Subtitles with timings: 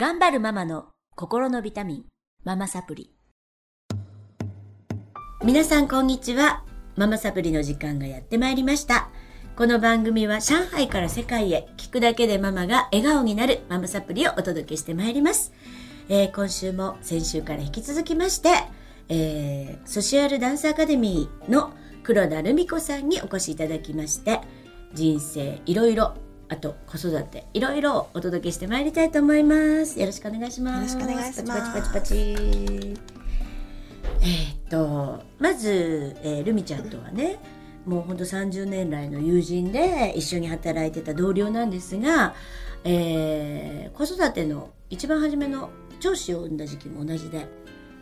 [0.00, 2.04] 頑張るママの心のビタミン、
[2.44, 3.10] ママサプリ。
[5.42, 6.62] 皆さんこんにちは。
[6.94, 9.08] ママサプリの時間がやってまいりました。
[9.56, 15.52] この番組は上海から世界へ聞くだけでママが笑顔になるママサプリをお届けしてまいります。
[16.08, 18.50] えー、今週も先週から引き続きまして、
[19.08, 21.72] えー、ソシアルダンスアカデミーの
[22.04, 24.42] 黒田留美子さんにお越しいただきまして、
[24.94, 26.14] 人生いろいろ
[26.50, 30.00] あと子育ていろいろお届けしてまいりたいと思います。
[30.00, 30.96] よろしくお願いします。
[30.96, 31.74] よろしくお願いします。
[31.74, 33.08] パチパチパチパチ。
[34.20, 37.38] えー、っとまず、えー、ルミちゃんとはね
[37.86, 42.34] もうほんと30年来の友人で一緒に働いてた同僚なんですが、
[42.84, 45.70] えー、子育ての一番初めの
[46.00, 47.46] 長子を産んだ時期も同じで、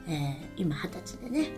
[0.08, 1.50] えー、今二十歳でね、はい、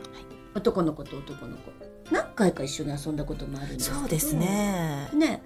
[0.55, 1.73] 男の子と男の子
[2.11, 5.11] 何回か一緒に遊んだこともあるんですけどそうですね。
[5.15, 5.43] ね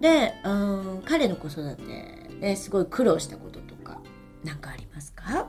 [0.00, 1.82] で、うん、彼の子育て
[2.40, 4.00] ですごい苦労したこととか
[4.44, 5.46] 何かありますか？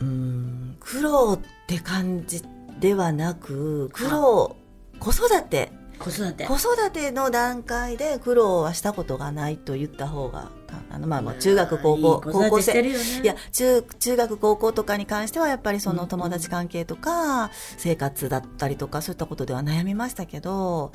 [0.00, 2.42] うん苦労って感じ
[2.78, 4.56] ではなく苦労
[5.00, 5.72] 子育て。
[5.98, 6.44] 子育て。
[6.46, 10.50] 子育ての段階で苦労はしたことがないと言った方が
[10.90, 12.92] あのまあまあ中学高校高校生、い
[13.24, 20.92] や中中学高校とかに関してはやっぱりその友達関係とか生活だったりとかそういったことでは悩みましたけど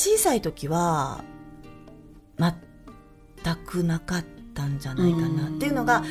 [0.00, 1.22] 小さい時は
[2.38, 5.48] 全くなかったんじゃないかな。
[5.48, 6.02] っていうのが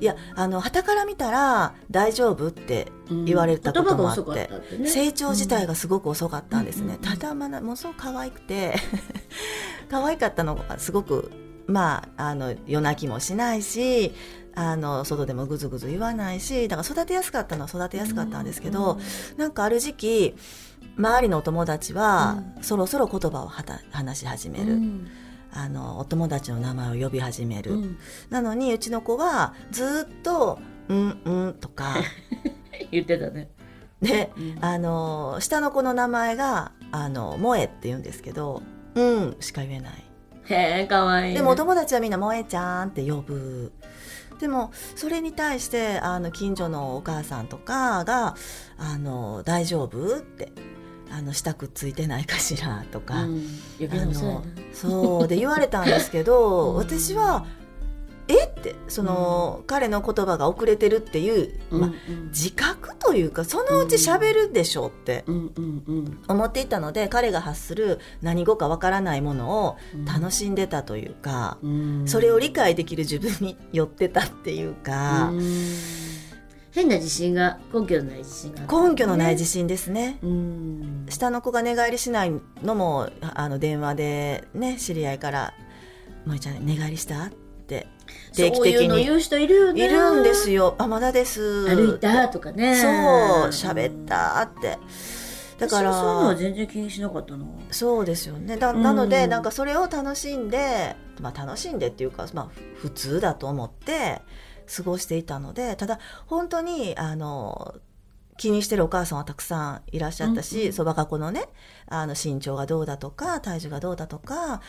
[0.00, 2.90] いやあの旗から見たら大丈夫って
[3.26, 8.76] 言われたこともあって、うんね、成長自体がすごく遅かったんですね、ただまだものすごく可愛くて
[9.90, 11.30] 可愛かったのがすごく
[11.66, 14.14] まああの夜泣きもしないし
[14.56, 19.00] あの外でもぐずぐず言わないしだから育てやすかったのは育てやすかったんですけど、うん、
[19.36, 20.34] なんかある時期
[20.96, 24.74] 周りのお友達は、うん、そろそろ言葉を話し始める。
[24.74, 25.08] うん。
[25.56, 30.58] あのお友達の名前を呼び始める、うん、なのにうちの子はずっと
[30.90, 31.94] 「うんうん」とか
[32.90, 33.50] 言ってたね。
[34.02, 38.62] で、うん、あの下の子の名前が「あの萌え」って言うんですけど
[38.96, 40.04] 「うん」しか言えない。
[40.46, 43.72] へえかわいい、ね、でもお友達はみんな「萌えちゃん」って呼ぶ
[44.44, 48.36] でもそれに対してあの近所のお母さんとかが
[48.76, 50.52] 「あの大丈夫?」って
[51.10, 53.48] あの下くっついてないかしらとか、うん、
[53.90, 54.44] あの
[54.74, 57.46] そうで言われたんですけど、うん、私は
[58.28, 65.24] えってその、うん、彼の言葉が遅れてるっていう、まうんうん、自覚というかそのうち喋るでしょうって
[66.28, 69.76] 思っていたので、彼が発する何語かわからないものを
[70.06, 75.30] 楽しんでたというか、うん、それを理解できる自分に寄ってたっていうか。
[75.32, 75.40] うん。
[76.74, 80.18] 変な自信が根拠のない自信が、ね、根拠のない自信ですね。
[81.08, 82.32] 下の子が寝返りしない
[82.64, 85.54] のもあの電話でね知り合いから
[86.26, 87.30] 「萌ちゃん寝返りした?」っ
[87.68, 87.86] て
[88.34, 89.04] 定期的に。
[89.04, 89.86] 言う人いるよね。
[89.86, 92.76] いるんですよ「あまだです」歩いたとかね。
[92.76, 94.78] そう喋ったって。
[95.58, 95.92] だから。
[95.92, 98.56] そういうのは全然気にしなかったのそうですよね。
[98.56, 104.22] だなので、なんかそれを楽しんでまあ楽しんでっていうかまあ普通だと思って
[104.74, 107.74] 過ごしていたのでただ本当にあの
[108.36, 111.48] 気にしてるお母さんはたくさんいらっしゃったし、そば、か子のね
[111.86, 114.60] あの身長がどうだとか体重がどうだとか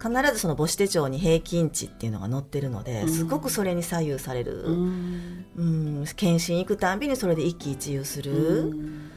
[0.00, 5.62] 必ずその母子手帳に平均値っていうのが載ってるのですごくそれに左右される、うん、う
[6.02, 9.10] ん、検診行くたんびにそれで一喜一憂する、うん、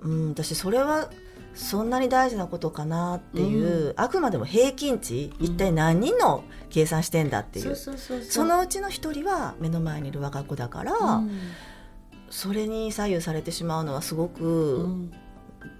[0.00, 1.10] うん、私それは
[1.56, 7.74] そんなに大事なことかなっていう、うん、あくまでも平均値、一体何人の計算してんだっていう。
[7.74, 11.30] そのうちの一人は目の前にいる我が子だから、うん、
[12.30, 15.08] それに左右されてしまうのはすごく、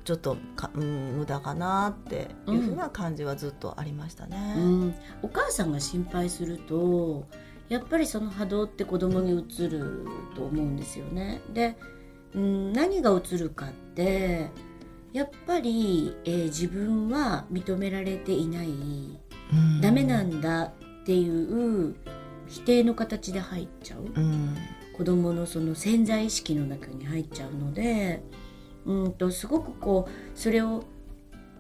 [0.05, 4.37] ちょっとか、うん、無駄かなっていうふうな感じはずっとありましたね。
[5.23, 7.27] お母さんが心配すると
[7.69, 11.41] やっぱりその波動って子供に移ると思うんですよね。
[11.53, 11.77] で、
[12.35, 14.51] うん、何が移るかって
[15.13, 18.71] やっぱり、えー、自分は認められていない、う
[19.55, 20.73] ん、ダメなんだっ
[21.05, 21.97] ていう
[22.47, 24.57] 否定の形で入っちゃう、うん、
[24.97, 28.23] 子供のその潜在意識の中に入っちゃうので
[28.87, 30.85] うんとすごくこうそれを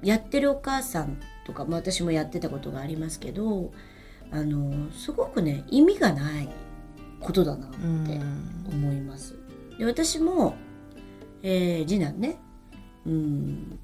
[0.03, 3.73] やってるお母さんとか、まあ、私もやってたことがありますけど
[4.31, 6.49] あのすごくね意味がない
[7.21, 7.77] ことだなって
[8.69, 9.37] 思います。
[9.79, 10.55] で私も、
[11.43, 12.39] えー、次男ね
[13.05, 13.79] うん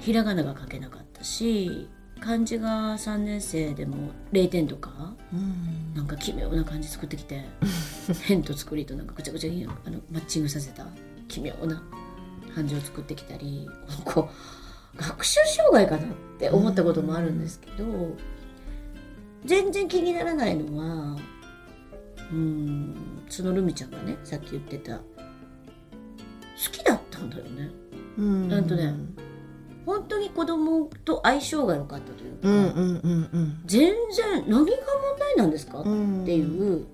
[0.00, 1.88] ひらがなが書けなかったし
[2.22, 7.44] 漢字が3年生でも0点とか、うん、なんか奇妙な漢字作ってきて
[8.22, 10.86] 変と作りとなんかぐちゃぐちゃにあのマッチングさせた
[11.26, 11.82] 奇妙な
[12.54, 13.68] 漢字を作ってきたり
[14.04, 14.30] こ
[14.94, 18.16] う学習障害かなって思ったこともあるんですけど、うん、
[19.44, 21.18] 全然気にならないのは
[22.30, 22.94] うん
[23.28, 25.02] そのルミちゃんがねさっき言ってた好
[26.70, 27.70] きだったんだよね。
[28.18, 28.48] うん。
[28.48, 28.94] なんとね
[29.84, 33.62] 本当に子供と相性が良かったというか、うんうんうんうん。
[33.66, 34.66] 全然何が問
[35.18, 36.22] 題なんですか、うん。
[36.22, 36.86] っていう、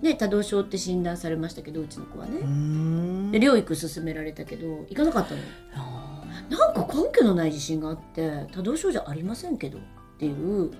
[0.00, 3.30] ね、多動症って診断されましたけどうちの子はうね、ん。
[3.30, 5.40] で療育勧められたけど行かなかったの。
[5.74, 9.80] あなんか根拠のない自信があって多動症じゃありませんけどっ
[10.18, 10.70] ていう、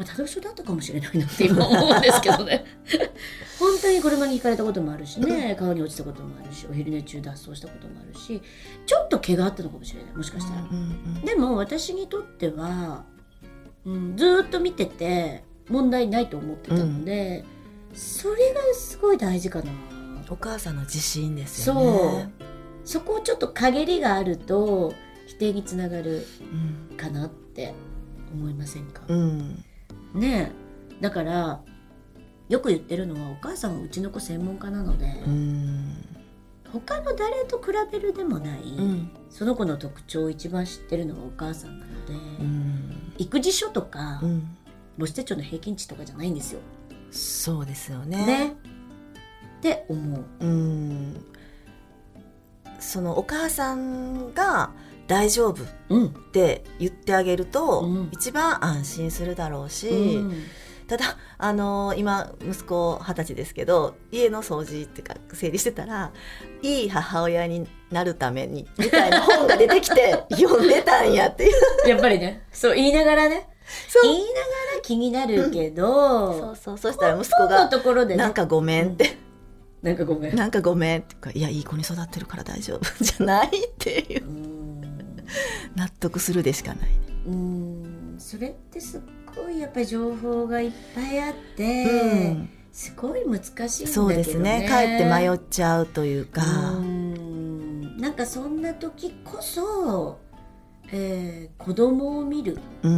[0.00, 2.64] まあ、多動症だったかもしれないなって今思うんですけどね。
[3.60, 8.40] 本当に車にひかれたこともあるしね川に落ちたこともあるしお昼寝中脱走したこともあるし
[8.86, 10.62] ちょっと怪我あったのかもしれないもしかしたら。
[10.62, 10.70] ー。
[10.70, 10.78] うん
[11.16, 13.04] うんでも私にとっては、
[13.84, 17.44] うん、ずーっと見てて問題ないと思ってたので、
[17.92, 19.70] それがすごい大事かな。
[20.30, 22.32] お母さんの自信ですよね。
[22.84, 24.94] そこをちょっと陰りがあると
[25.26, 26.26] 否定につながる
[26.90, 26.96] うん。
[26.96, 27.74] かなって
[28.32, 29.64] 思いませんか、うん
[30.14, 30.52] ね
[30.98, 31.02] え。
[31.02, 31.60] だから
[32.48, 36.04] よく言ってるのはお母さんはうちの子専門家なので、うん。
[36.72, 39.10] 他の誰と比べるでもない、うん。
[39.30, 43.12] その子の特徴を一番知ってるのはお母さんなので、うん。
[43.18, 44.56] 育児書とか、うん。
[44.98, 46.60] 母子手帳の平均値とかじゃないんですよ。
[47.10, 48.26] そうですよね。
[48.26, 48.56] ね。
[49.58, 50.24] って思う。
[50.40, 51.24] うん。
[52.78, 54.72] そのお母さんが
[55.10, 56.10] 大丈夫っうん。
[56.30, 58.08] て言ってあげると、うん。
[58.12, 60.42] 一番安心するだろうし、うん。
[60.86, 66.10] ただあの今息子二十歳ですけど家の掃除っていうか整理してたら
[66.62, 71.88] いい母親になるためにみたいな本が出てきて 読んでたんやっていう。
[71.88, 73.48] やっぱりね、そう言いながらね、
[74.02, 74.28] 言いなが
[74.76, 76.78] ら気になるけど、そうそう。
[76.78, 79.18] そしたら息子がところで「ね、なんかごめん」って。
[79.82, 80.36] なんかごめ「ん。
[80.36, 84.24] なんかごめん」ってからいやいい子に育ってるから大丈夫じゃないっていう。
[84.24, 84.59] うん
[85.80, 86.88] 納得するでしかない。
[87.26, 89.00] うん、それってすっ
[89.34, 92.50] ごいやっぱり情報がいっぱいあって、うん。
[92.70, 93.88] すごい難しいんだけどね。
[93.88, 94.66] そうですね。
[94.68, 96.42] かえって迷っちゃうというか、
[96.72, 97.96] うん。
[97.98, 100.18] なんかそんな時こそ、
[100.92, 102.92] えー子供を見る、うん。
[102.92, 102.96] う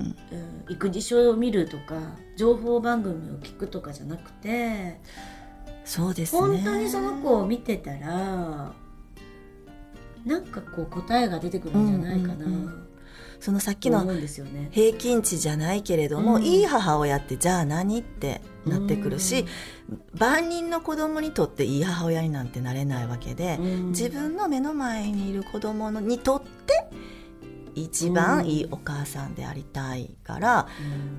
[0.00, 0.16] ん。
[0.68, 1.96] 育児書を見るとか
[2.36, 5.00] 情報番組を聞くとかじゃなくて
[5.84, 6.40] そうですね。
[6.40, 8.72] 本当にその子を見てたら
[10.24, 12.84] なんかこう答えが出てくるんじゃないかな、うんうんうん
[13.44, 14.06] そのさっきの。
[14.70, 16.42] 平均値じゃないけれども、うん。
[16.42, 19.44] いい母親ってじゃあ何ってなってくるし、
[20.18, 23.88] 万人の子供にとっていい母親になんてなれないわけで、うん。
[23.88, 26.88] 自分の目の前にいる子供のにとって
[27.74, 30.66] 一番いいお母さんでありたいから、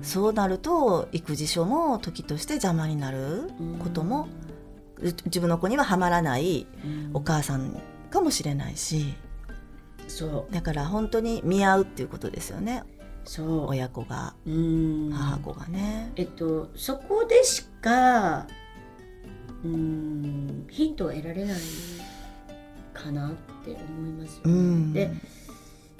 [0.00, 0.04] ん。
[0.04, 4.26] そうなると育児書も時として邪魔になることも、
[4.98, 7.10] う自分の子にはハマらないうん。
[7.14, 9.14] お母さんかもしれないし。
[10.08, 10.54] そう。
[10.54, 12.82] だから本当に見合うっていうことですよね。
[13.24, 13.66] そう。
[13.66, 14.34] 親子が。
[14.46, 15.10] うん。
[15.12, 16.12] 母子がね。
[16.16, 18.46] えっとそこでしか
[19.64, 21.60] うんヒントが得られない
[22.92, 23.32] かなっ
[23.64, 24.52] て思いますよね。
[24.52, 24.92] うん。
[24.92, 25.10] で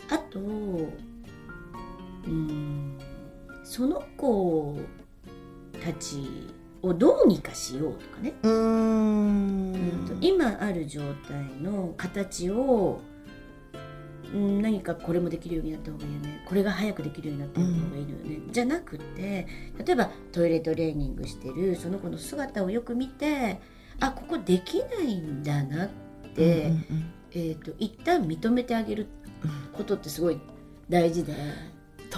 [0.08, 2.98] あとうん
[3.64, 4.78] その子
[5.84, 6.48] たち
[6.82, 10.04] をどうにかしようとかね、うん。
[10.06, 13.00] とん今ある状態の形を
[14.34, 16.42] うん何かこれもできるようになった方がいいよね。
[16.46, 19.46] これが早くできるようになった方がいいのよね、じゃなくて
[19.84, 23.60] 例えばトイレトレーニングしてるその子の姿をよく見て
[24.00, 25.88] あここできないんだなっ
[26.34, 29.06] て、うんうんえー、と一旦認めてあげる
[29.44, 30.40] うんことってすごい
[30.88, 31.34] 大事で。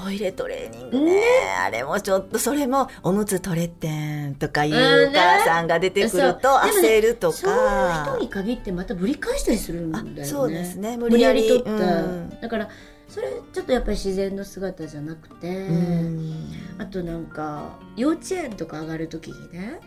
[0.05, 1.23] トイレトレーニングね。
[1.61, 10.23] あれもちょっとそれもおむつ取れってんとかいううんお母さんが出てくると焦るとそういうか人に限ってまたぶり返したりするんだよね。
[10.23, 10.97] あそうですね。
[10.97, 12.40] 無無理やり取った、うん。
[12.40, 12.69] だから
[13.09, 16.52] それちょっとやっぱり自然の姿じゃなくて、うん。
[16.78, 19.81] あとなんか幼稚園とか上がる時にね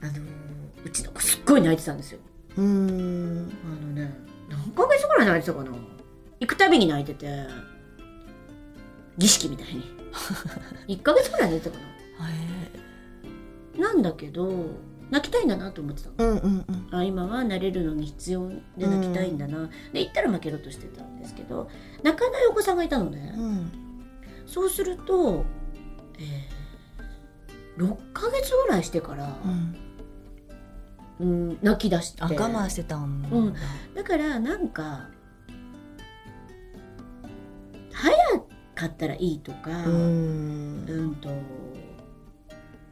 [0.00, 0.12] あの
[0.84, 2.20] うちの子すっごい泣いてたんですよ。
[2.56, 3.52] うん。
[3.64, 4.14] あのね
[4.48, 5.72] 何ヶ月ぐらい泣いてたかな。
[6.38, 7.26] 行くたびに泣いてて
[9.18, 9.82] 儀式みたいに。
[10.88, 11.84] 1ヶ月ぐらい泣いてたか
[12.30, 14.70] へななんだけど
[15.10, 16.88] 泣きたいんだなと思ってたうんうんうん。
[16.90, 21.68] あ今は慣れるのに必要で泣きたいんだな、で行ったら負けろとしてたんですけど
[22.02, 23.70] 泣かないお子さんがいたのね、うん。
[24.46, 25.44] そうすると、
[26.18, 26.66] えー
[27.76, 29.76] 6ヶ月ぐらいしてからう、ん。
[31.18, 32.22] うん、泣き出して。
[32.22, 33.28] あ我慢してたんだ。
[33.30, 33.54] うん。
[33.94, 35.08] だからなんか
[38.76, 41.30] かったらいいとか、ううんんと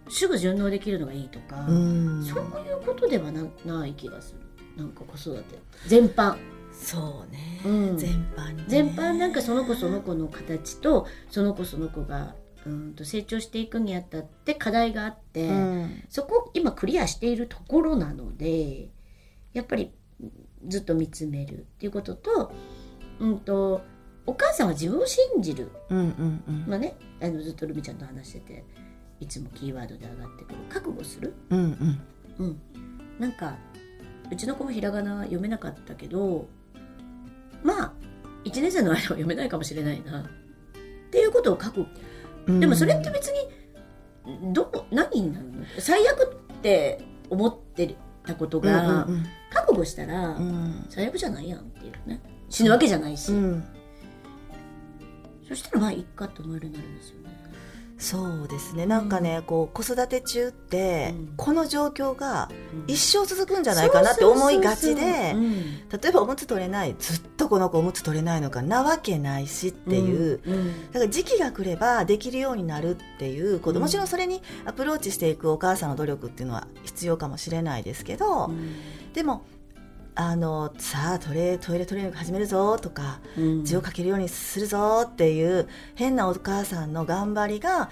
[0.09, 2.25] すぐ順応できるのがいいとか、うん。
[2.25, 4.41] そういうことではなない気がする。
[4.77, 5.59] なんか子育て。
[5.87, 6.37] 全般。
[6.73, 7.61] そうね。
[7.65, 7.97] うん。
[7.97, 8.65] 全般にね。
[8.67, 12.35] 全般なんかその子その子の形とその子その子が
[12.67, 16.05] うんと成長していくにあたって課題があって、うん。
[16.09, 18.89] そこを今クリアしているところなので
[19.53, 19.93] やっぱり
[20.67, 22.53] ずっと見つめるっていうことと,、
[23.21, 23.83] うん、と
[24.27, 26.65] お母さんは自分を信じる、うんうんうん。
[26.67, 28.65] まあね、あのずっとルミちゃんと話してて
[29.21, 30.57] いつもキーワードで上がってくる。
[30.69, 32.01] 覚悟する、うんうん。
[32.39, 32.61] うん、
[33.19, 33.57] なんか
[34.31, 36.49] うちの子もひらがな読めなかったけど
[37.63, 37.93] まあ
[38.45, 40.21] 1年生の間は読めないかもしれないな。
[40.21, 40.25] っ
[41.11, 41.87] ていうことを覚悟
[42.47, 42.61] うん。
[42.61, 45.65] でもそれって別にどこ何になるの？
[45.79, 47.95] 最悪って思って
[48.27, 50.37] たことが、うん覚悟したら、
[50.89, 52.21] 最悪じゃないやんっていうね。
[52.51, 53.65] 死ぬわけじゃないし、うん
[55.49, 57.25] そしたらまあいっかと思えるになるんですよね。
[57.97, 58.87] そうですね。
[58.87, 61.35] なんかね、こう子育て中って、うん。
[61.37, 62.51] この状況が
[62.87, 62.93] うん。
[62.93, 70.55] 一生続くんじゃないかなって思いがちで例えばおむつ取れないずっとこの子おむつ取れないのかなわけないしっていう、うん。
[70.55, 70.87] うん。
[70.91, 73.83] だから時期が来ればできるようになるっていうこと、うん。
[73.85, 78.51] もちろんそれにアプローチしていくお母さんの努力っていうのは必要かもしれないですけど、
[79.13, 79.45] でも
[80.17, 83.65] あのさあトイレトイレトレーニング始めるぞとかうん。
[83.65, 87.91] 字を書けるようにするぞっていう変なお母さんの頑張りが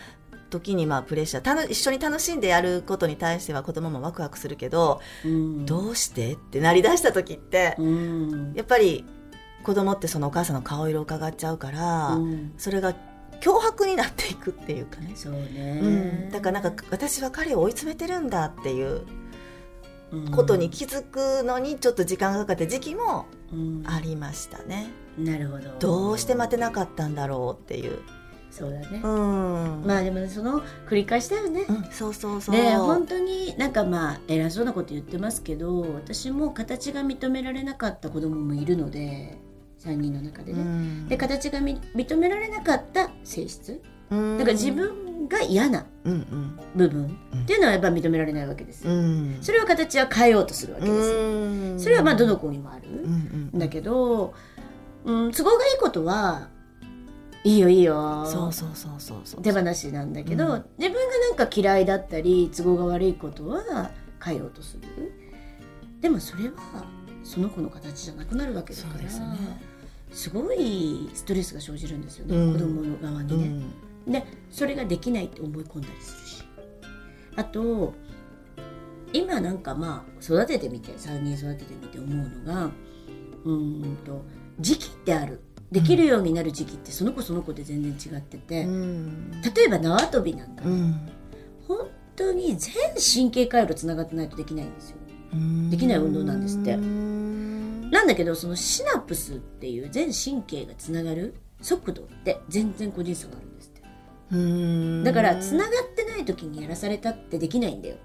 [0.50, 1.42] 時にまあプレッシャー。
[1.42, 5.66] たの一緒に楽しんでやることに対しては子供もワクワクするけど、うん。
[5.66, 8.52] どうしてってなりだした時って、うん。
[8.54, 9.04] やっぱり
[9.64, 12.52] 子供ってそのお母さんの顔色を伺っちゃうから、うん。
[12.58, 12.94] それが
[13.40, 15.86] 脅迫になっていくっていうかね、そうね、う
[16.28, 19.21] ん、だからなんか私は彼を追い詰めてるんだっていううん
[20.34, 24.90] ことに気づくのにちょっと時間がかかった時期もうんありましたね。
[25.18, 27.98] なるほどどうして待てなかったんだろうっていう。
[28.50, 29.82] そうだね、うん。
[29.86, 32.54] まあでもその繰り返しだよね、うん、そうそうそう。
[32.54, 39.38] で本当になんかまあ偉そうなこと言ってますけど私も形が認められなかった子供もいるので
[39.80, 45.86] 3人の中でね、うんで形がみ認められなかった性質うんだから自分が嫌な
[46.74, 49.38] 部分っていうのはやっぱ認められないわけですよ、うん。
[49.40, 50.92] それは形は変えようとするわけで
[51.78, 51.84] す。
[51.84, 54.34] それはまあどの子にもある、うんうんだけど、
[55.04, 56.48] うん、都合がいいことは
[57.44, 58.24] いいよいいよ。
[58.26, 59.42] そうそうそうそうそう。
[59.42, 60.64] 手放しなんだけど、うん。
[60.78, 63.90] 自分がなんか嫌いだったり都合が悪いことは
[64.24, 64.82] 変えようとする。
[66.00, 66.54] でもそれは
[67.24, 69.26] その子の形じゃなくなるわけだからすね。
[70.12, 72.52] すごいストレスが生じるんですよね、うん。
[72.52, 73.72] 子供の側うにね、ん
[74.06, 76.44] でそれができないって思い込んだりするし。
[77.34, 77.94] あと
[79.12, 82.70] 今なんかまあ育ててみて3人育ててみて思うのが
[83.44, 84.22] うーんと
[84.60, 85.40] 時期ってある。
[85.70, 89.30] できるようになる時期ってその子その子で全然違ってて、うん。
[89.40, 91.08] 例えば縄跳びなんか、うん。
[91.66, 94.96] 本当に全神経回路つながってないとできないんですよ。
[95.32, 96.74] うんできない運動なんですって。
[96.74, 97.90] うん。
[97.90, 103.46] なんだけどそのシナプスっていう全神経がつながる速度って全然個人差がある
[105.04, 107.96] だからつながってない時にやらされたってできないんだよ。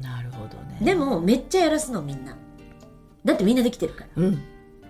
[0.00, 0.78] なるほどね。
[0.80, 2.36] でもめっちゃやらすのみんな。
[3.24, 4.22] だってみんなできてるから。
[4.22, 4.42] うん。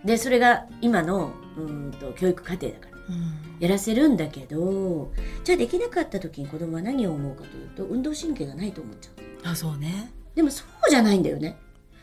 [0.05, 2.97] でそれが今のうーんと教育課程だから。
[3.09, 3.57] うん。
[3.59, 5.13] やらせるんだけど
[5.45, 9.11] じゃあできなかった時に子供は何を思うかというと運動神経がないと思っちゃ
[9.49, 10.13] うあそうね。
[10.35, 11.57] でもそうじゃないんだよね。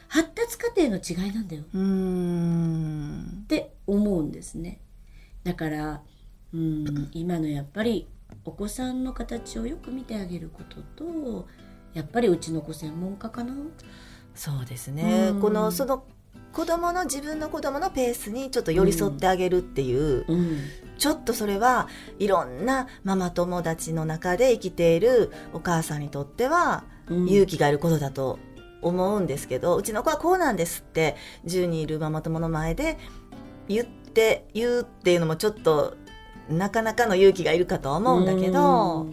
[0.07, 1.63] 発達過程の違いなんだよ。
[1.73, 3.41] うん。
[3.43, 4.81] って思うんですね。
[5.43, 6.01] だから
[6.53, 8.07] うん今のやっぱり
[8.45, 11.47] お子さんの形をよく見てあげることと
[11.93, 13.53] やっぱりうちの子専門家かな？
[14.35, 15.29] そうですね。
[15.31, 15.41] うん。
[15.41, 16.03] このその
[16.53, 20.59] 子供の自分の子供のペースにちょっと寄り添ってあげるっていう、うん。
[20.97, 27.27] ちょっとそれはいろんなママ友達の中で生きているお母さんにとってはうん。
[27.27, 28.39] 勇気がいることだと
[28.81, 32.97] 思うんですけど、うちの子はこうなんですって10人いるママ友の前で
[33.67, 35.95] 言って言うっていうのもちょっと
[36.49, 39.07] なかなかの勇気がいるかとは思うんだけど、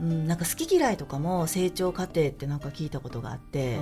[0.00, 3.78] うん、なんか好き嫌いとかも成長過程ってなんか聞いたことがあって。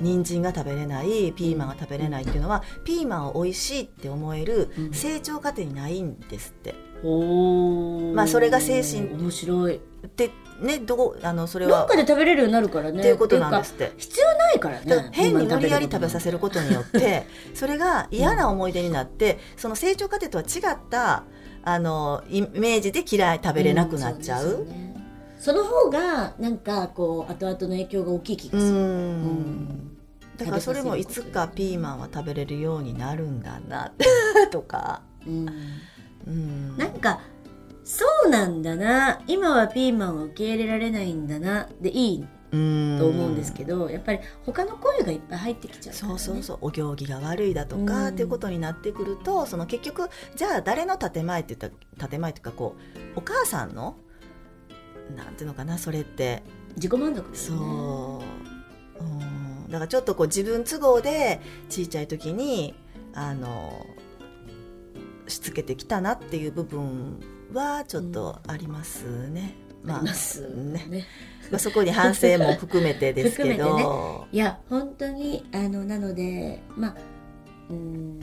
[0.00, 4.92] 人参が食べれないピーマンが食べれないっていうのは、ピーマンを美味しいって思えるうん。
[4.92, 6.74] 成長過程にないんですって。
[7.04, 8.14] おー。
[8.14, 9.80] まあそれが精神面白い。
[10.16, 12.98] でねどこあのそれはどっかで食べれるようになるからね。
[12.98, 13.92] っていうことなんですって。
[13.96, 21.24] 必要ないからね変に無理やり食べさせるることによってそれが嫌な思い出になって、その成長過程とは違った
[21.64, 24.66] あのイメージで嫌い食べれなくなっちゃう。
[25.38, 29.96] その方がなんかこう後々の影響が大きい気がうする、ん。
[30.36, 33.92] だからそれもいつかピーマンは食べれるようになるんだな
[34.50, 35.02] とか。
[35.26, 35.48] うん。
[36.26, 36.76] うん。
[36.76, 37.20] なんか
[37.84, 39.20] そうなんだな。
[39.26, 41.68] 今はピーマンを受け入れられないんだな。
[41.80, 46.58] でいいうんと思うんですけど、やっぱり他の声がいっぱい入ってきちゃうね、そうそうそう。
[46.60, 48.12] お行儀が悪いだとか、うん。
[48.12, 52.76] っていうことになってくるとその結局じゃあ誰の建前って言ったら建前というかこ
[53.16, 53.96] うお母さんの
[55.16, 56.42] なんていうのかなそれって。
[56.76, 57.56] 自己満足、ね、そう。
[59.02, 59.68] うん。
[59.68, 62.74] だからちょっとこう自分都合で小さい時に
[63.14, 63.86] あの
[65.28, 67.20] しつけてきたなっていう部分
[67.52, 69.54] はちょっとありますね。
[69.70, 70.48] うん、まあ、ます。
[70.48, 70.86] ね。
[70.88, 71.06] ね。
[71.50, 73.84] まあ、そこに反省も含めてですけど、 ね、
[74.32, 76.96] いや本当にあのなのでまあ
[77.68, 78.20] うん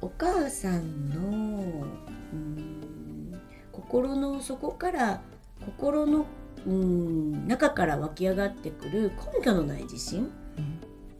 [0.00, 1.86] お母さんの
[2.32, 3.32] うん
[3.70, 5.20] 心の底から
[5.64, 6.26] 心の
[6.66, 10.30] うん中から湧き上がってくる根拠のない自信、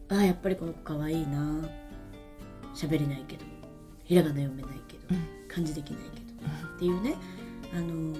[0.09, 1.69] うん、ああやっぱりこの子かわいいな。
[2.75, 3.45] 喋れないけど。
[4.03, 7.15] ひらがな読めないけど、うん、漢字できないけど、うん、っていうね。
[7.73, 8.15] あのー、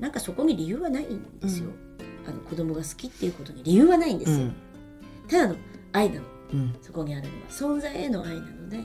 [0.00, 1.70] なんかそこに理由はないんですよ、
[2.26, 4.50] あの子供が好きっていうことに理由はないんですよ、
[5.28, 5.56] ただの
[5.92, 6.26] 愛なの、
[6.82, 7.48] そこにあるのは。
[7.48, 8.84] 存在への愛なので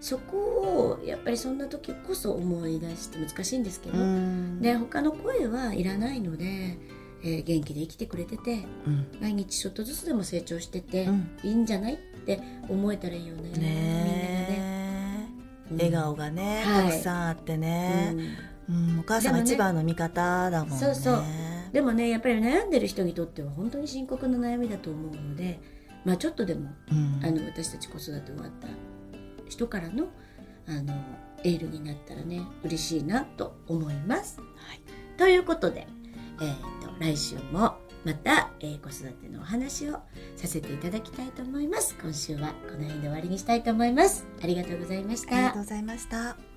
[0.00, 3.98] そこをやっぱりそんな時こそ思い出して難しいんですけど、
[4.60, 6.78] で他の声はいらないので、
[7.22, 15.28] えー、元気で生きてくれてて、うん、毎日ちょっとずつでも成長してて、うん、いいんじゃないって思えたらいいよねね
[15.70, 18.16] みんなね、笑顔がね、たくさんあってね、
[18.70, 21.22] うんお母さんが一番の味方だもんねそうそう
[21.72, 25.60] でもねやっぱり悩んでる人にとっては本当に深刻な悩みだと思うので
[26.04, 26.70] まあちょっとでも、
[27.22, 28.68] あの私たち子育て終わった
[29.46, 30.06] 人からの
[30.66, 30.94] あの
[31.44, 34.38] エールになったらね嬉しいなと思います。
[34.40, 34.80] はい、
[35.18, 35.86] ということで、
[36.40, 40.00] えーと、来週もまた、えー、子育てのお話を
[40.36, 41.96] させていただきたいと思います。
[42.00, 44.26] 今週はこの辺で終わりにしたいと思います。
[44.42, 45.36] ありがとうございました。
[45.36, 46.49] ありがとうございました。